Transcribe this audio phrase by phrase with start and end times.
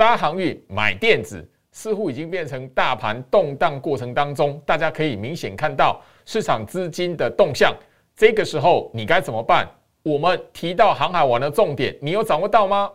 [0.00, 7.76] 杀航运买电子，似乎已经变成大盘动荡过程当中，大家可以明显看到市场资金的动向。
[8.16, 9.68] 这个时候你该怎么办？
[10.02, 12.90] 我们提到航海王的重点，你有掌握到吗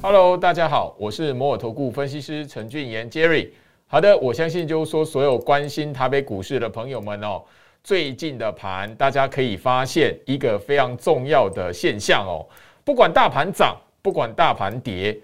[0.00, 3.50] ？Hello，大家好，我是摩尔投顾分析师陈俊言 Jerry。
[3.92, 7.42] 好的，我相信就是说，所有关心台北股市的朋友们哦，
[7.84, 12.40] 最近的盘，大家可以发现一个非常重要的现象哦，
[12.84, 15.14] 不管大盘涨，不管大盘跌，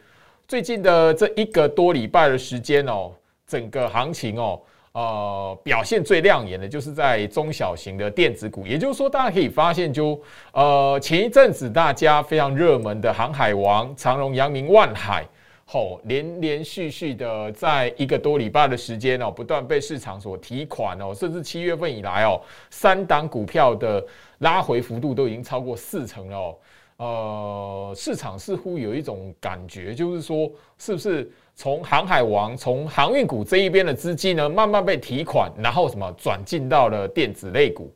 [0.47, 3.11] 最近的这一个多礼拜的时间哦，
[3.47, 4.61] 整个行情哦。
[4.93, 10.21] 呃，表现最亮眼的就是在中小型的电子股，也就是说，大家可以发现，就
[10.53, 15.25] 呃前一阵子大家非常热门的航海王、长荣、阳明、万海，
[15.71, 22.41] 吼连连续续的在一个多礼拜的时间哦，不断被市场所提款哦，甚至七月份以来哦，
[22.71, 24.03] 三档股票的
[24.39, 26.57] 拉回幅度都已经超过四成了哦。
[26.97, 31.31] 呃，市场似乎有一种感觉，就是说，是不是？
[31.55, 37.93] 从航海王、从航运股这一边的资金呢，慢慢被提款，然后什么转进到了电子类股。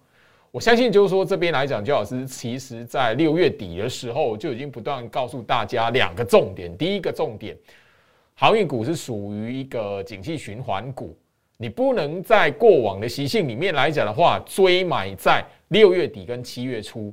[0.53, 6.77] 我相信就是说，这边来讲，焦老师其实在六月底的时候就已经不断告诉大家两个重点。
[6.77, 7.57] 第一个重点，
[8.35, 11.17] 航运股是属于一个景气循环股，
[11.57, 17.11] 你不能在过往的习性里面来讲的话，追买在六月底跟七月初。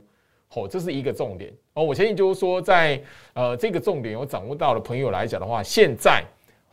[0.54, 1.84] 哦，这是一个重点哦。
[1.86, 3.02] 我相信就是说，在
[3.32, 6.22] 呃这个重点有掌握到的朋友来讲的话，现在。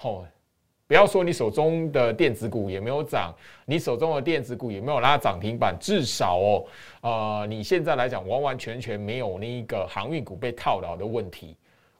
[0.00, 0.26] 哦，
[0.88, 3.34] 不要说你手中的电子股也没有涨，
[3.64, 6.64] 你手中的电子股也没有拉涨停板，至少哦，
[7.00, 11.56] 呃，你现在来讲完完全全没有那一个航运股被套牢的问题，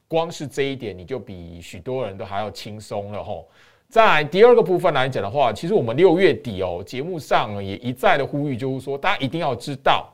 [0.07, 3.45] 光是这一点你就比许多人都还要轻松了吼。
[3.89, 10.09] 在第二个部分来讲的话，其实我们六月底哦，节目上也一再的呼吁，就是说大家一定要知道，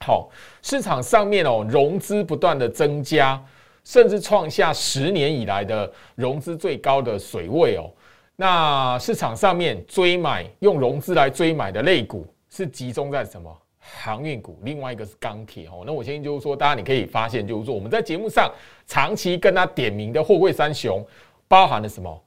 [0.00, 0.28] 好，
[0.60, 3.40] 市场上面哦，融资不断的增加。
[3.86, 7.88] 甚至创下十年以来的融资最高的水位哦。
[8.34, 13.56] 那市场上面追买用融资来追买的类股是集中在什么？
[13.78, 15.84] 航运股，另外一个是钢铁哦。
[15.86, 18.52] 那我相信就是说，大家你可以发现，就是说我们在节目上
[18.88, 21.06] 长期跟他点名的货柜三雄，
[21.46, 22.24] 包含了什么？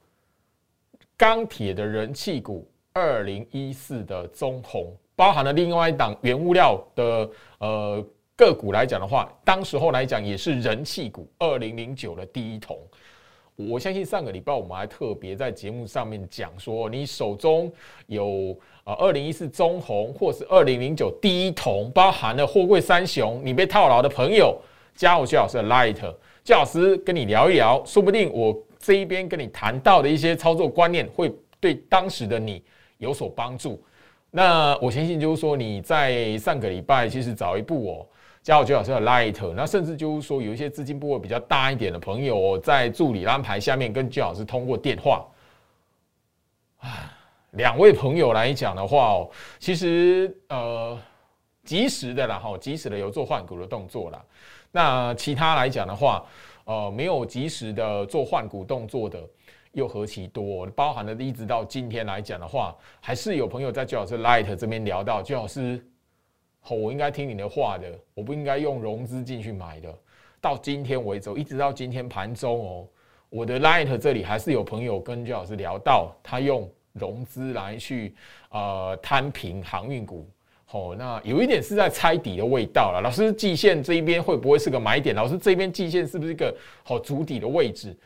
[1.18, 8.06] 钢铁的人气股，二零一四的中红，包含了另外一档原物料的呃。
[8.40, 12.78] 个股来讲的话，当时候来讲也是人气股，二零零九的第一桶。
[13.54, 17.70] 我相信上个礼拜我们还特别在节目上面讲说，你手中
[18.06, 24.58] 有呃二零一四中红或是二零零九第一桶，包含了货柜三雄，你被套牢的朋友，
[24.94, 26.00] 加我徐老师的 Light，
[26.42, 31.30] 徐老师跟你聊一聊，说不定我这一边跟你谈到的一些操作观念，会
[31.60, 32.64] 对当时的你
[32.96, 33.84] 有所帮助。
[34.30, 38.06] 那我相信就是说你在上个礼拜其实早一步哦。
[38.42, 45.26] 加我最好是要 light，那甚至就是说有一些资金部位比较大一点的朋友，在助理安排下面跟最老师通过电话。
[46.78, 47.12] 啊，
[47.50, 50.98] 两位朋友来讲的话哦，其实呃
[51.64, 54.24] 及时的啦哈，及时的有做换股的动作啦。
[54.72, 56.24] 那其他来讲的话，
[56.64, 59.20] 呃没有及时的做换股动作的
[59.72, 65.84] 又何其多，包含的一直到今天来讲的话，还是有朋友在最好是 light 这边聊到最好是。
[66.68, 69.92] 哦，我应该听你的话的，我不应该用融资进去买的。
[70.40, 72.88] 到今天为止，一直到今天盘中哦，
[73.28, 78.14] 我的 Light 这里还是有朋友跟朱老师聊到，他用融资来去
[78.50, 80.28] 呃摊平航运股。
[80.72, 83.00] 哦，那有一点是在猜底的味道了。
[83.02, 85.16] 老师，季线这一边会不会是个买点？
[85.16, 87.96] 老师这边季线是不是一个好主底的位置？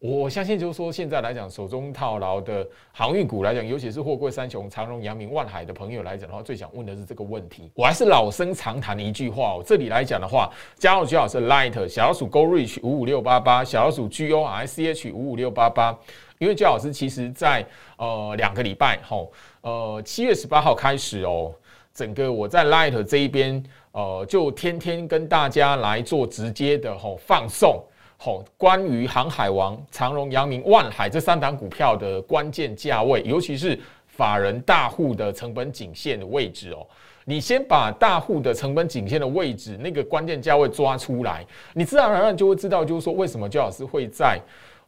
[0.00, 7.70] 我相信，就是说，现在来讲，手中套牢的航运股来讲，尤其是货柜三雄长荣、阳明、万海的朋友来讲的话，最想问的是这个问题。
[7.74, 15.94] 我还是老生常谈的一句话哦，这里来讲的话，加入徐老师 Light 小老鼠 Go Reach 五五六八八，小老鼠 G O R C H 五五六八八。
[16.38, 17.62] 因为焦老师其实在
[17.98, 21.52] 呃两个礼拜吼，呃七月十八号开始哦，
[21.92, 27.84] 整个我在 Light 这一边呃就天天跟大家来做直接的吼放送。
[28.22, 33.78] 好，关于航海王、长荣、阳明、万海这三档股票的关键价位，尤其是
[34.08, 36.86] 法人大户的成本颈线的位置哦，
[37.24, 44.38] 你先把大户的成本颈线的位置那个关键价位抓出来，你自然而然就会知道，就是说为什么焦老师会在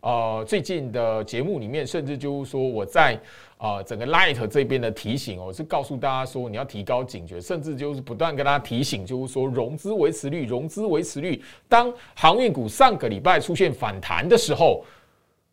[0.03, 3.19] 呃最近的节目里面，甚至就是说我在。
[3.63, 11.41] 啊，整个 Light 这边的提醒哦，是告诉大家说你要提高警觉，甚至就是不断跟大家提醒，就是说融资维持率，融资维持率。
[11.69, 14.85] 当航运股上个礼拜出现反弹的时候，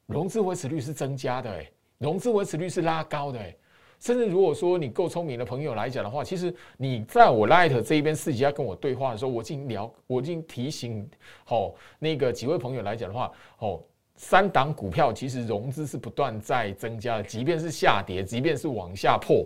[0.07, 3.55] 融资维持率是增加的，诶，融资维持率是拉高的，诶。
[3.99, 11.07] 甚至如果说你够聪明的朋友来讲的话，其实你在我 Light 这一边私底下跟我对话的时候，我已经聊，我已经提醒
[11.49, 13.29] 哦那个几位朋友来讲的话，
[13.59, 13.79] 哦
[14.21, 19.45] 三档股票其实融资是不断在增加的，即便是下跌，即便是往下破，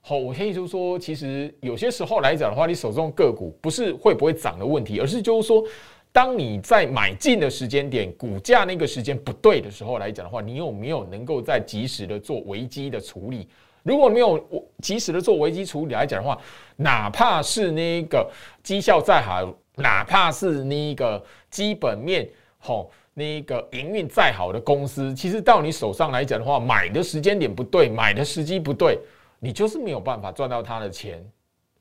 [0.00, 5.64] 好，我可以就说，其实有些时候来讲的话，你手中个股不是会不会涨的问题，而是就是说。
[6.12, 13.48] 当你在买进的时间点，股价那个时间不对的时候来讲的话，你有没有能够在及时的做危机的处理？
[13.82, 16.40] 如果没有我及时的做危机处理来讲的话，
[16.76, 18.30] 哪怕是那个
[18.62, 21.20] 绩效再好，哪怕是那个
[21.50, 28.98] 基本面好，那个营运再好的公司，其实到你手上来讲的话，买的时间点不对，买的时机不对，
[29.38, 31.24] 你就是没有办法赚到他的钱。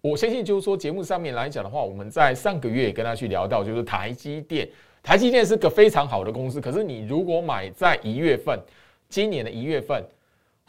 [0.01, 4.69] 我相信，就是说，节目上面来讲的话，我们在上个月也跟他去聊到，就是台积电，
[5.01, 6.59] 台积电是个非常好的公司。
[6.61, 8.59] 可是，你如果买在一月份，
[9.07, 10.05] 今年的一月份，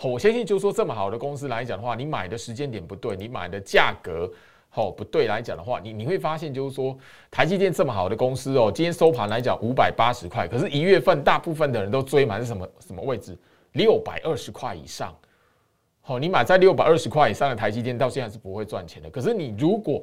[0.03, 4.31] 我相信，就是说，这么好的公司来讲的话，你买的时间点不对，你买的价格
[4.75, 6.97] 哦不对来讲的话，你你会发现，就是说，
[7.31, 13.37] 台积电这么好的公司哦，今天收盘来讲五百八十块，可是一月份大部分的人都追满是什么什么位置？
[13.73, 15.15] 六百二十块以上。
[16.01, 19.09] 好，你买在六百二十块以上的台积电，到现在是不会赚钱的。
[19.09, 20.03] 可是你如果，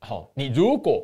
[0.00, 1.02] 好，你如果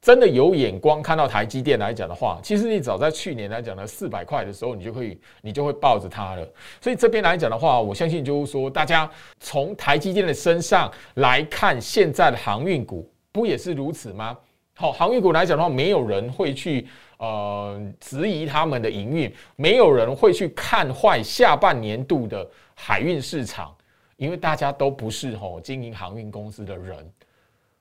[0.00, 6.48] 真的有眼光看到台积电来讲的话，其实你早在去年来讲的四百块的时候，你就可以，你就会抱着它了。
[6.80, 9.10] 所以这边来讲的话，我相信就是说，大家
[9.40, 14.36] 从台积电的身上来看，现在的航运股不也是如此吗？
[14.74, 16.86] 好，航运股来讲的话，没有人会去。
[17.18, 23.74] 呃，质疑他们的营运，没有人会去看坏下半年度的海运市场，
[24.18, 27.10] 因为大家都不是吼经营航运公司的人。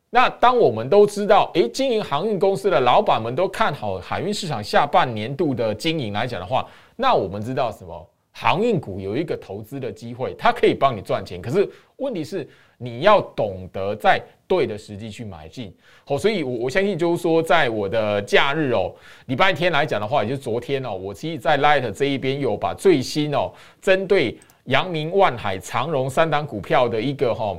[0.09, 6.65] 那当我们都知道，诶，经营航运公司的老板们都看好海运市场下半年度的经营来讲的话，
[6.95, 8.09] 那我们知道什么？
[8.37, 11.41] 航运股有一个投资的机会，它可以帮你赚钱。
[11.41, 11.65] 可是
[11.95, 12.45] 问题是，
[12.77, 15.73] 你要懂得在对的时机去买进。
[16.05, 18.93] 好，所以我我相信就是说，在我的假日哦，
[19.27, 27.57] 礼拜天来讲的话，也就是昨天哦，我其实在 Light 这一边有把最新哦，针对阳明、万海、长荣三档股票的一个哈，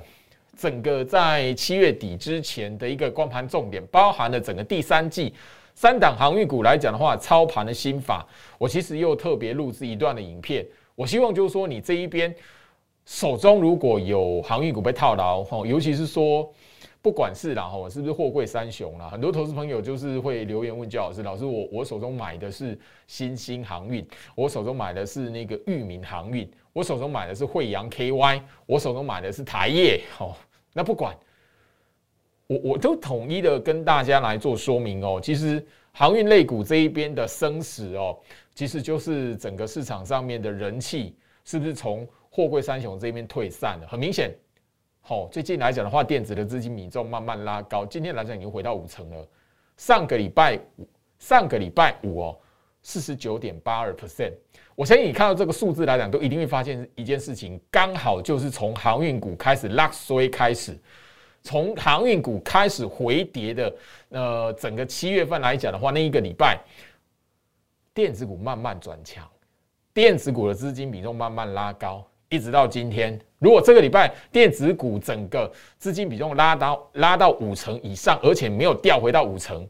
[0.57, 5.35] 整个在七月底之前的一个光盘重点，包含了整个第三季。
[5.75, 8.27] 三档航运股来讲的话，操盘的心法，
[8.57, 10.67] 我其实又特别录制一段的影片。
[10.95, 12.35] 我希望就是说，你这一边
[13.05, 16.51] 手中如果有航运股被套牢，哈，尤其是说，
[17.03, 24.03] 不管是然后是不是货柜三雄啦，很多投资朋友就是会留言问焦老师，老师我我手中买的是新兴航运，
[24.35, 30.35] 我手中买的是那个裕民航运，我手中买的是惠阳 KY，我手中买的是台业，哦，
[30.77, 31.17] 那不管。
[32.49, 38.17] 我我都统一的跟大家来做说明哦，其实航运类股这一边的生死哦，
[38.55, 43.89] 其实就是整个市场上面的人气是不是从货柜三雄这边退散了？
[43.89, 44.33] 很明显，
[45.01, 49.29] 好，最近来讲的话，电子的资金比重慢慢拉高，今天来讲已经回到五成了。
[49.77, 50.89] 上个礼拜五，
[51.19, 52.39] 上个礼拜五哦，
[52.87, 54.33] 四十九点八二 percent。
[54.77, 60.79] 我相信你看到这个数字来讲，都一定会发现一件事情，刚好就是从航运股开始拉衰开始。
[61.43, 63.75] 从航运股开始回跌的，
[64.11, 66.61] 呃，整个七月份来讲的话，那一个礼拜，
[67.93, 69.29] 电子股慢慢转强，
[69.93, 73.21] 电子股的资金比重慢慢拉高，一直到今天。
[73.41, 79.69] 如果这个礼拜电子股整个资金比重拉到拉到五成以上，而且没有掉回到五成，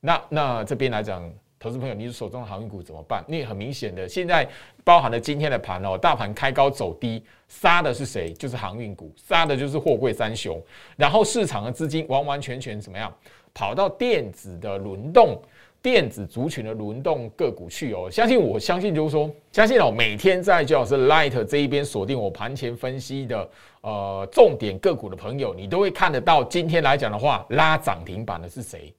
[0.00, 1.32] 那那这边来讲。
[1.62, 3.24] 投资朋友，你手中的航运股怎么办？
[3.28, 4.48] 因为很明显的，现在
[4.82, 8.32] 包含了今天的盘哦，大盘开高走低，杀的是谁？
[8.32, 10.60] 就是航运股，杀的就是货柜三雄。
[10.96, 13.14] 然后市场的资金完完全全怎么样？
[13.54, 15.40] 跑到电子的轮动、
[15.80, 18.10] 电子族群的轮动个股去哦。
[18.10, 23.48] 相信我相信就是说，相信哦，每天在就老师 Light 这一边锁定我盘前分析的
[23.82, 26.42] 呃重点个股的朋友，你都会看得到。
[26.42, 28.92] 今天来讲的话，拉涨停板的是谁？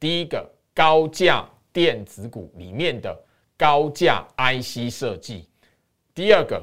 [0.00, 1.48] 第一个高价。
[1.76, 3.14] 电子股里面的
[3.54, 5.46] 高价 IC 设计，
[6.14, 6.58] 第二个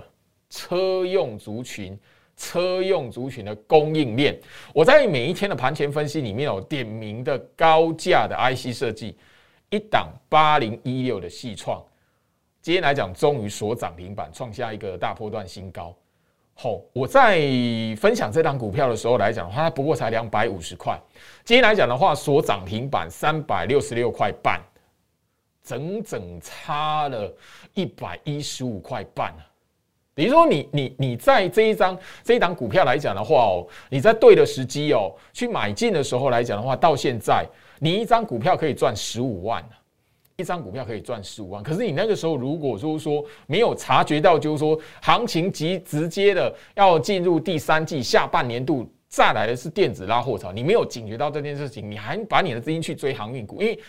[0.50, 1.96] 车用族群，
[2.36, 4.36] 车用族群的供应链，
[4.74, 9.16] 我在每一天的盘前分析里面有点名的高价的 IC 设计，
[9.70, 11.80] 一档八零一六的细创，
[12.60, 15.96] 今天来讲终于锁涨停板，创下一个大波段新高。
[16.56, 17.40] 吼我在
[17.98, 21.00] 分享这档股票的时候来讲，它不过才两百五十块，
[21.46, 24.60] 今天来讲的话锁涨停板三百六十六块半。
[25.64, 27.34] 整整差了
[27.74, 29.46] 一百一十五块半啊！
[30.16, 37.46] 比如说，你你你在这一张这一档股票来讲的话哦，你在对的时机哦去买进的时候来讲的话，到现在
[37.80, 39.68] 你一张股票可以赚十五万
[40.36, 41.64] 一张股票可以赚十五万。
[41.64, 53.80] 可是你那个时候如果说说没有察觉到，就是说行情即直接的要进入第三季下半年度，再来的是电子拉货潮，你没有警觉到这件事情，你还把你的资金去追航运股，因为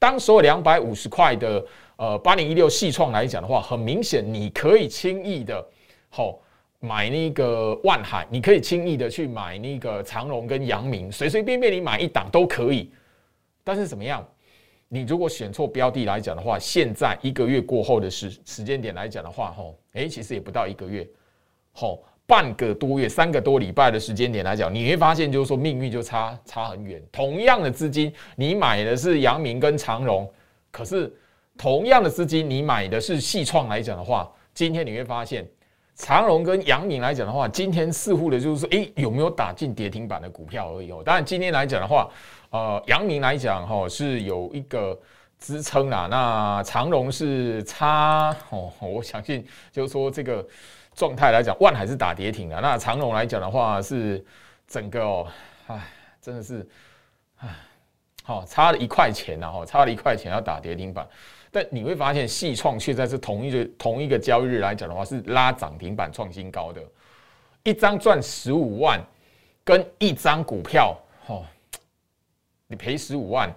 [0.00, 1.64] 当所有两百五十块的
[1.94, 5.64] 呃八零一六细创来讲的话，很明显你可以轻易的，
[6.08, 6.40] 好。
[6.82, 12.90] 买那个万海，你可以轻易的去买那个长荣跟阳明，随随便便你买一档都可以。
[13.62, 14.26] 但是怎么样？
[14.88, 21.06] 你如果选错标的来讲的话，现在一个月过后的时时间点来讲的话，吼，诶，其实也不到一个月，
[21.72, 27.02] 吼，半个多月、三个多礼拜的时间点来讲，你会发现就是说命运就差差很远。
[27.10, 30.30] 同样的资金，你买的是阳明跟长荣，
[30.70, 31.12] 可是
[31.58, 35.44] 同样的资金你买的是细创来讲的话，今天你会发现。
[35.96, 41.02] 长荣跟阳明来讲的话，今天似乎的就是说，诶，有没有打进跌停板的股票而已哦。
[41.04, 42.08] 当然，今天来讲的话，
[42.48, 44.98] 呃，阳明来讲哈是有一个
[45.38, 46.08] 支撑啦。
[46.10, 50.42] 那长荣是差哦，我相信就是说这个
[51.00, 52.60] 状态来讲，万海是打跌停的。
[52.60, 54.22] 那长荣来讲的话，是
[54.68, 55.26] 整个哦，
[55.66, 55.88] 唉，
[56.20, 56.68] 真的是
[57.38, 57.48] 唉，
[58.22, 61.08] 好差了一块钱呐，哈，差了一块钱要打跌停板。
[61.50, 66.82] 但你会发现，细创却在是同一个同一个交易日来讲的话，是拉涨停板创新高的，
[67.62, 69.02] 一张赚十五万，
[69.64, 70.94] 跟一张股票，
[71.28, 71.46] 哦，
[72.66, 73.50] 你赔十五万。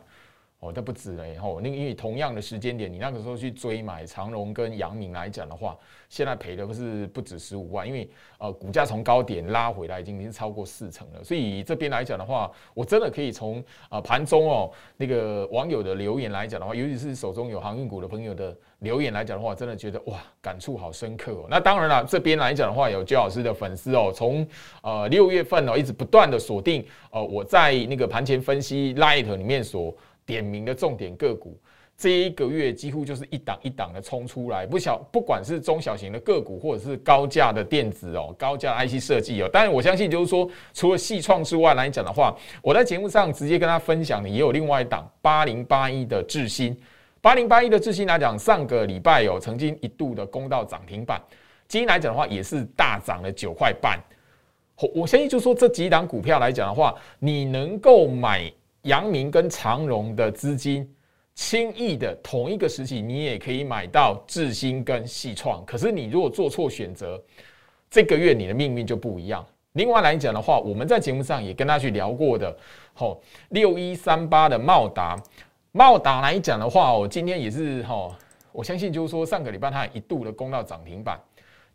[0.63, 1.35] 哦，这不止嘞！
[1.37, 5.77] 吼，那个因为同样的时间点，你那个时候去追买长荣跟阳明来讲的话，
[6.07, 11.23] 现在赔的不是不止十五万，因为呃股价从高点拉回来已经已经超过四成了。
[11.23, 21.45] 所以这边来讲的话，我真的可以从啊盘中哦那个网友的留言来讲的话，尤其是手中有航运股的朋友的留言来讲的话，真的觉得哇感触好深刻哦。
[21.49, 24.47] 那当然了，这边来讲的话，有焦老师的粉丝哦，从
[24.81, 29.93] 呃六月份哦一直不断的锁定呃我在那个盘前分析 Light 里面所。
[30.25, 31.57] 点名的重点个股，
[31.95, 39.49] 这一个月几乎就是一档一档的冲出来，不小，不管是中小型的个股，或者是高价的电子哦，高价 IC 设计哦。
[39.53, 46.75] 当然，我相信就是说，除了细创之外来讲的话，我在节目上直接跟他分享的也有另外一档八零八一的智新，
[47.21, 51.21] 八零八一的智新来讲，上个礼拜有曾经一度的攻到涨停板，
[51.67, 53.99] 今天来讲的话也是大涨了九块半。
[54.95, 58.51] 我相信就是说这几档股票来讲的话，你能够买。
[58.83, 60.89] 阳明跟长荣的资金，
[61.35, 65.65] 轻易的同一个时期，你也可以买到智新跟细创。
[65.65, 67.21] 可是你如果做错选择，
[67.89, 69.45] 这个月你的命运就不一样。
[69.73, 72.55] 另外来讲的话，我们在节目上也跟大家去聊过的，
[72.93, 75.17] 吼六一三八的茂达，
[75.71, 78.13] 茂达来讲的话，我今天也是吼，
[78.51, 81.19] 我相信就是说上个礼拜它一度的攻到涨停板。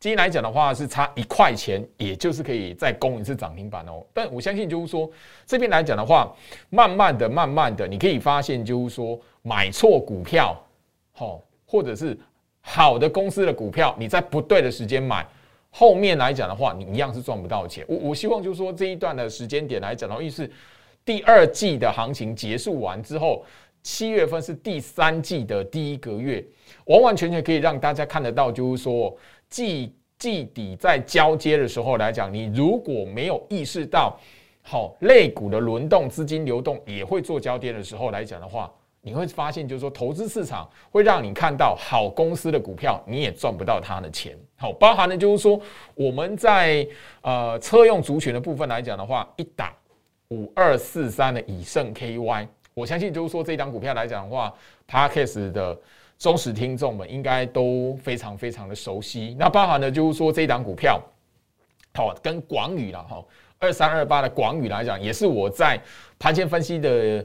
[0.00, 4.00] 今天来讲的话是差一块钱，也就是可以再攻一次涨停板哦。
[4.14, 5.11] 但我相信就是说
[5.45, 6.33] 这边来讲的话，
[6.71, 10.57] 慢慢的、慢慢的，你可以发现就是说买错股票，
[11.11, 12.17] 好，或者是
[12.61, 15.26] 好的公司的股票，你在不对的时间买，
[15.69, 17.85] 后面来讲的话，你一样是赚不到钱。
[17.88, 20.49] 我我希望就是说这一段的时间点来讲的话，意思
[21.05, 23.45] 第二季的行情结束完之后，
[23.83, 26.45] 七月份是第三季的第一个月，
[26.85, 29.12] 完完全全可以让大家看得到，就是说。
[29.49, 34.19] 季季底在交接的时候来讲，你如果没有意识到
[34.62, 44.37] 好类股的轮动、资金流动也会做交接的时候来讲的话，你会发现就是说，投资市场会让你看到好公司的股票，你也赚不到它的钱。
[44.57, 45.59] 好，包含的就是说，
[45.95, 46.87] 我们在
[47.23, 49.73] 呃车用族群的部分来讲的话，一档
[50.28, 54.52] 五二四三的以盛 KY，我相信就是说这档股票来讲的话
[54.90, 55.78] ，Parkes 的。
[56.18, 59.37] 忠实听众们应该都非常非常的熟悉。
[59.38, 61.00] 那包含呢就是说这一档股票，
[61.94, 63.25] 好跟广宇了哈，
[63.58, 65.80] 二三二八的广宇来讲，也是我在
[66.18, 67.25] 盘前分析的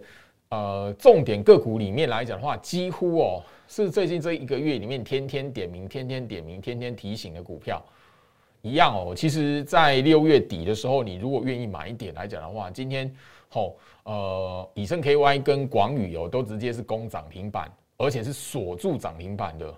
[0.49, 7.83] 呃重点个股里面来讲的话，几乎哦是最近这一个月里面天天点名、天天点名、天天提醒的股票
[8.61, 9.15] 一样哦。
[9.15, 13.11] 其实，在六月底的时候，你如果愿意买一点来讲的话，今天
[13.49, 13.73] 好
[14.03, 17.67] 呃以盛 KY 跟广宇哦都直接是攻涨停板。
[18.03, 19.73] 而且是锁住涨停板的，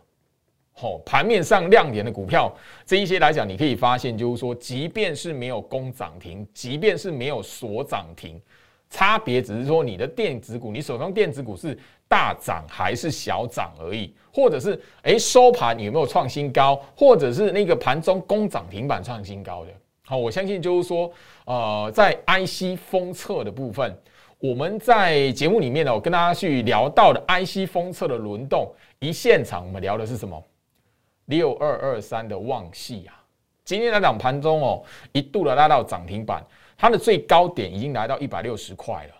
[0.73, 2.53] 好盘面上亮点的股票，
[2.85, 8.41] 这一些来讲，你可以发现，就是说，即便是没有攻涨停，即便是没有锁涨停，
[8.89, 11.77] 差别只是说你的电子股，你手上电子股是
[12.07, 19.71] 大涨还是小涨而已，或者是诶收盘有没有创新高，或者是那个盘中攻涨停板创新高的。
[20.03, 21.11] 好，我相信就是说，
[21.45, 23.97] 呃，在 IC 封测的部分。
[24.47, 30.41] 我们在节目里面呢，我跟大家去聊到的 IC 封测的轮动，一现场我们聊的是什么？
[31.25, 33.17] 六二二三的旺系啊，
[33.63, 34.83] 今天来讲盘中哦，
[35.13, 36.45] 一度的拉到涨停板，
[36.77, 39.15] 它的最高点已经来到一百六十块了。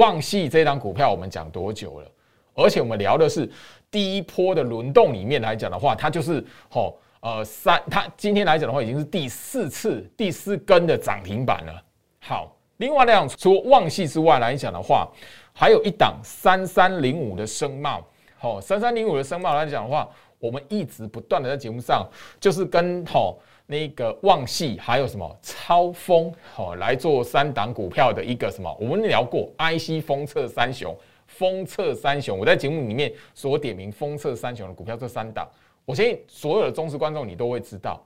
[0.00, 2.10] 旺系这张股票我们讲多久了？
[2.54, 3.50] 而且我们聊的是
[3.90, 11.82] 第一波的轮动里面来讲的话，它就是吼呃三，它今天来讲的话已经是第四次第四根的涨停板了。
[12.20, 15.06] 好，另外两除旺系之外来讲的话，
[15.52, 18.02] 还有一档三三零五的声茂，
[18.38, 20.08] 好，三三零五的声茂来讲的话，
[20.38, 22.04] 我们一直不断的在节目上
[22.40, 23.38] 就是跟吼。
[23.66, 28.76] 那个旺系还有什么超风哦来做三档股票的一个什么？
[28.80, 30.92] 我们聊过 IC 封测三雄，
[31.28, 35.48] 封测三雄，我在节目里面所点名封测三雄的股票这三档，
[35.84, 38.04] 我相信所有的忠实观众你都会知道。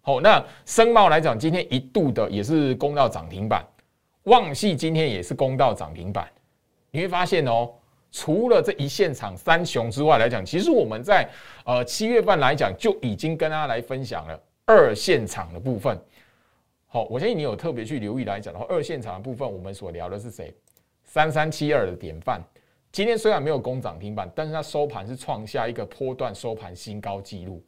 [0.00, 3.66] 好，那深茂来讲，今天一度的也是攻到涨停板，
[4.24, 6.28] 旺系今天也是攻到涨停板。
[6.90, 7.70] 你会发现哦，
[8.12, 11.28] 除了这一现场三雄之外来讲，其实我们在
[11.64, 14.40] 呃七月份来讲就已经跟大家来分享了。
[14.66, 15.98] 二现场的部分，
[16.86, 20.54] 好，我相信你有特别去留意来讲的话，二现场的部分，我们所聊的是谁？
[21.04, 22.40] 三三七二的典范，
[22.90, 27.62] 今天虽然没有攻涨停板，但是它收盘是创下一个波段收盘新高纪录。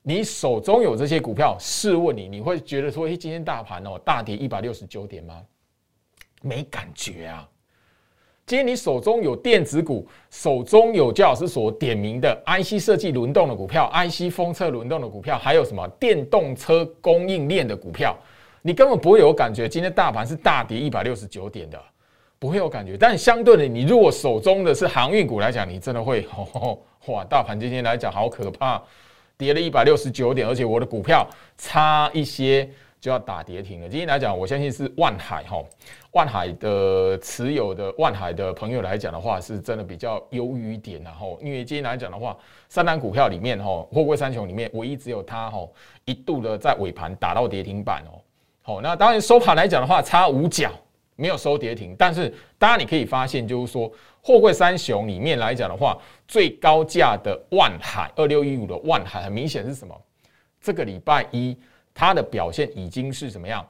[0.00, 5.44] 你手中有这些股票，试问你，你会觉得说，哎，今天大盘哦大跌一百六十九点吗？
[6.42, 7.48] 没感觉啊。
[8.44, 18.16] 今天你手中有电子股，手中有教老师所点名的 IC 设计轮动的股票，IC 封测轮动的股票，还有什么电动车供应链的股票，
[18.62, 19.68] 你根本不会有感觉。
[19.68, 21.82] 今天大盘是大跌一百六十九点的，
[22.38, 22.96] 不会有感觉。
[22.96, 26.24] 但相对的，你如果手中的是航运股来讲，你真的会
[27.06, 28.80] 哇，大盘今天来讲好可怕，
[29.36, 31.28] 跌了一百六十九点，而且我的股票
[31.58, 32.70] 差一些。
[33.06, 33.88] 就要打跌停了。
[33.88, 35.62] 今天来讲，我相信是万海哈，
[36.10, 42.36] 万海的持有的万海的朋友来讲的话，是真的比较优于点然后，因为今天来讲的话，
[42.68, 45.64] 三单股票里面哈，货柜三雄里面，唯一只有它哈
[46.04, 48.18] 一度的在尾盘打到跌停板哦。
[48.60, 50.72] 好，那当然收盘来讲的话，差五角
[51.14, 53.88] 没有收跌停，但是当然你可以发现，就是说
[54.20, 55.96] 货柜三雄里面来讲的话，
[56.26, 59.94] 最高价的万海二六一五的万海，很明显是什么？
[60.60, 61.56] 这个礼拜一。
[61.98, 63.66] 它的表现已经是怎么样？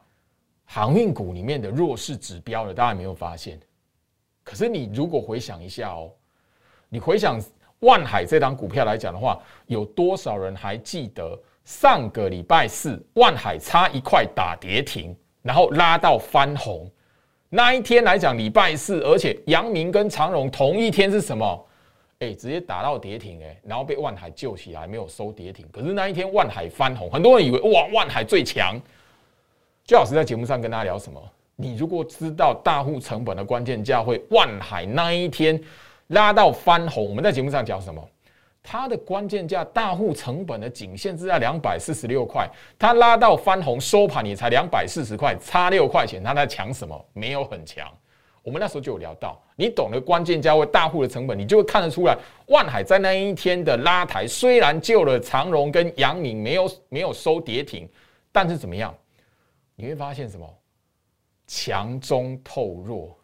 [0.64, 3.56] 航运股里面的弱势指标了，大家没有发现？
[4.42, 6.10] 可是你如果回想一下哦，
[6.88, 7.40] 你回想
[7.80, 16.90] 万海这档股票来讲的话，有多少人还记得上个礼拜四万海差一块打跌停，然后拉到翻红
[17.48, 21.65] 那一天来讲，礼拜四，而且阳明跟长荣同一天是什么？
[22.20, 25.66] 哎，直接打到跌停哎，然后被万海救起来，没有收跌停。
[25.70, 28.80] 可是那一天万海翻红，很多人以为哇，万海最强。
[29.84, 31.22] 最老师在节目上跟大家聊什么？
[31.54, 35.62] 你如果知道大户成本的关键价位，万海那一天
[36.08, 38.02] 拉到翻红，我们在节目上讲什么？
[38.62, 42.48] 它的关键价大户成本的颈线是在两百四十六块，
[42.78, 47.06] 它拉到翻红收盘也才两百四十块，差六块钱，它在强什么？
[47.12, 47.86] 没有很强。
[48.46, 57.88] 我们那时候就有聊到，你懂得关键价位大户的成本，你就会看得出来，万海在那一天的拉抬，虽然救了长荣跟阳明，没有没有收跌停，
[58.30, 58.96] 但是怎么样？
[59.74, 60.48] 你会发现什么？
[61.48, 63.18] 强中透弱，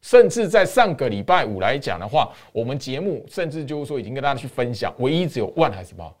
[0.00, 6.16] 甚至在上个礼拜五来讲的话，我们节目甚至就是说已经跟大家去分享，唯一只有万海什么？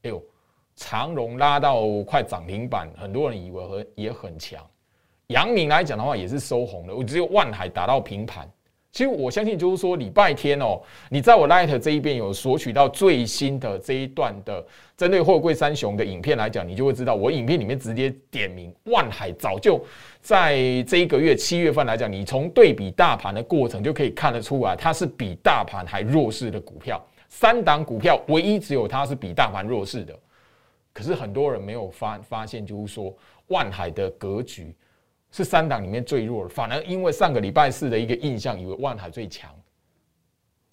[0.00, 0.22] 哎呦，
[0.76, 4.66] 长荣拉到快涨停板，很多人以为很也很强。
[5.30, 6.94] 阳明来讲的话，也是收红的。
[6.94, 8.48] 我只有万海打到平盘。
[8.90, 14.66] 其实我相信，就是说礼拜天哦，你在我 Light 这一边有索取到最新的这一段的
[14.96, 19.80] 针对货柜三雄的影片来讲，你就会知道，我影片里面直接点名万海，早就
[20.20, 27.00] 在这一个月七月份来讲，你从对比大盘的过程就可以看得出来，它是比大盘还弱势的股票。
[27.28, 30.18] 三档股票唯一只有它是比大盘弱势的。
[30.92, 33.14] 可是很多人没有发发现，就是说
[33.46, 34.74] 万海的格局。
[35.32, 39.48] 是三档里面最弱的，反而因为上个礼拜四的一个印象，以为万海最强，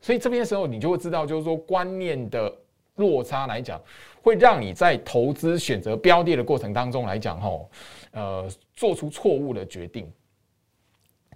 [0.02, 2.52] 所以这边的时候你就会知道，就是说观念的
[2.96, 3.80] 落差来讲，
[4.22, 7.70] 会让你在投资选择标的的过程当中来讲，吼，
[8.12, 10.12] 呃，做出错误的决定。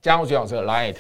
[0.02, 0.98] 加入徐老师的 Light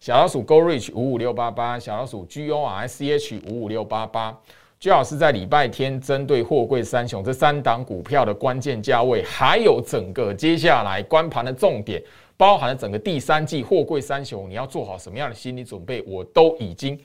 [0.00, 4.36] 小老鼠 Go Reach 五五六八八，小老鼠 G O R C H 五五六八八。
[4.82, 12.02] 最好是在礼拜天针对货柜三雄这三档股票的关键价位，还有整个接下来关盘的重点，
[12.36, 16.98] 包含了整个第三季货柜三雄，你要做好什么样的心理准备，我都已经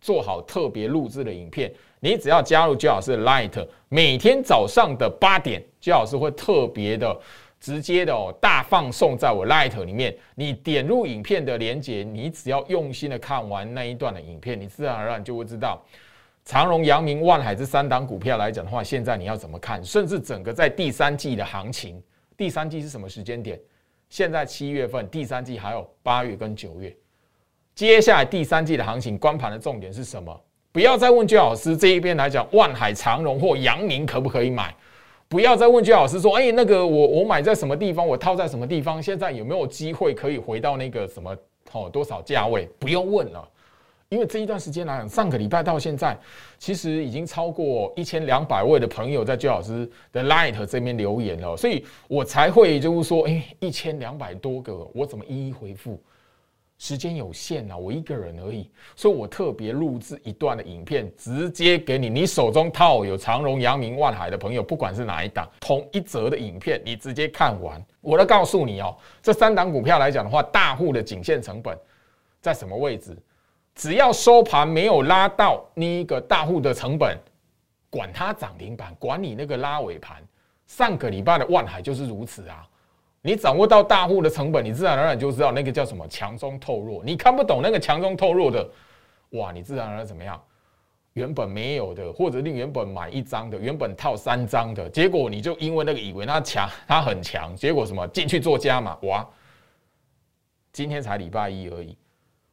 [0.00, 1.70] 做好特别录制的影片。
[2.00, 7.14] 你只要加入最好是 Light，每天早上的八点，最好是会特别的
[7.60, 10.16] 直接的哦大放送在我 Light 里面。
[10.34, 15.78] 你点入影片的连接，你只要用心的看完那一段的影片，你自然而然就会知道。
[16.48, 19.84] 长荣、阳明、万海这三档股票来讲的话，现在你要怎么看？
[19.84, 22.02] 甚至整个在第三季的行情，
[22.38, 23.60] 第三季是什么时间点？
[24.08, 26.96] 现在七月份，第三季还有八月跟九月，
[27.74, 30.34] 接下来第三季的行情关盘的重点是什么？
[30.72, 34.74] 不要再问居老师这一边来讲，万海长荣或阳明可不可以买？
[35.28, 41.36] 不要再问居老师说，哎，那个我我买在什么地方，我套在什么地方，现在有没有机会可以回到那个什么
[41.72, 42.66] 哦多少价位？
[42.78, 43.46] 不用问了。
[44.10, 46.18] 因为这一段时间来讲，上个礼拜到现在，
[46.58, 56.02] 其实已经超过一千两百位的朋友在居老师的 Light 这边留言了，所以我才会就是说，哎，一千两百多个，我怎么一一回复？
[56.78, 62.08] 时间有限啊，我一个人而已，所以我特别录制一段的影片，直接给你。
[62.08, 71.76] 你手中套有长荣、阳明、万海的朋友，不管是哪一档，同一则的影片，你直接看完，我都告诉你哦，这三档股票来讲的话，大户的颈线成本
[72.40, 73.14] 在什么位置？
[73.78, 77.16] 只要收盘没有拉到那个大户的成本，
[77.88, 80.20] 管它涨停板，管你那个拉尾盘。
[80.66, 82.68] 上个礼拜的万海就是如此啊！
[83.22, 87.04] 你掌握到大户的成本，你自然而然就知道那个叫什么强中透弱。
[87.04, 88.68] 你看不懂那个强中透弱的，
[89.30, 90.42] 哇，你自然而然怎么样？
[91.12, 99.24] 原本没有的，或者你原本买一张的，原本套三张的，结果你就因为那个以为它强，它很强，结果什么进去做加码，哇！
[100.72, 101.96] 今天才礼拜一而已。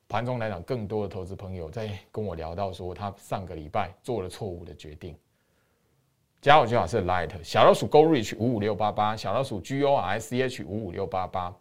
[0.08, 5.16] 盘中来讲，更多的投资朋友在跟我聊到说，他上个礼拜做了错误的决定。
[6.42, 11.52] 加我最好是 Light 小老鼠 Go Reach 五五六八八，小老鼠 G O R S C H 五五六八八。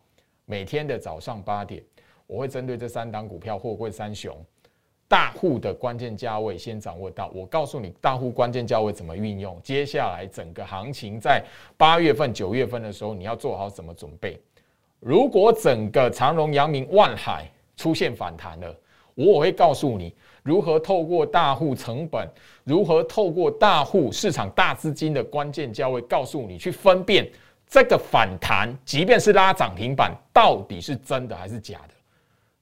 [0.45, 1.83] 每天的早上八点，
[2.27, 4.37] 我会针对这三档股票，货柜三雄
[5.09, 7.31] 大户的关键价位先掌握到。
[7.35, 9.59] 我告诉你，大户关键价位怎么运用。
[9.63, 11.43] 接下来整个行情在
[11.79, 14.39] 八月份、九月份的时候，你要做好什么准备？
[15.01, 17.51] 如果整个长荣、阳明、万海。
[17.77, 18.77] 出现反弹了，
[19.15, 22.29] 我会告诉你如何透过大户成本，
[22.65, 27.29] 如何透过大户市场大资金的关键价位，告诉你去分辨
[27.67, 31.95] 这个反弹，即便是拉涨停板，到底是真的还是假的。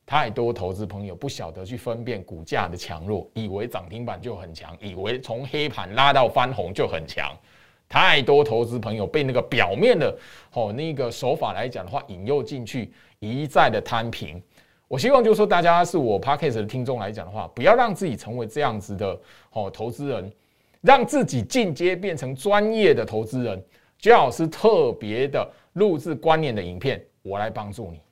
[0.04, 7.34] 太多投资朋友不晓得去分辨股价的强弱，以为涨停板就很强，以为从黑盘拉到翻红就很强。
[7.88, 10.14] 太多投资朋友被那个表面的
[10.52, 14.42] 哦那个手法来讲的话引诱进去，一再的摊平。
[14.92, 19.18] 我希望就是说，大家是我 podcast 的听众来讲的话，不要让自己成为这样子的
[19.52, 20.30] 哦投资人，
[20.82, 23.64] 让自己进阶变成专业的投资人。
[23.98, 28.02] 姜老师特别的录制观念的影片，我来帮助你。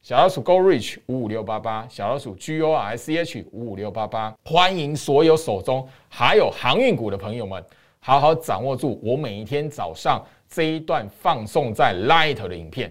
[0.00, 7.62] 小老鼠 Go Reach 五五六八八，小老鼠 G O R C H 五五六八八，欢迎所有手中还有航运股的朋友们，
[7.98, 12.90] 好好掌握住我每一天早上这一段放送在 Light 的影片。